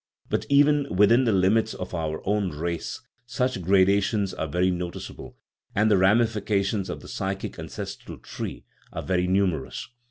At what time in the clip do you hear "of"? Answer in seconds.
1.75-1.93, 6.89-7.01